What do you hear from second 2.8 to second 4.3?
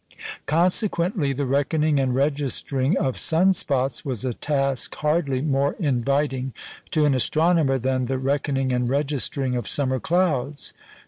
of sun spots was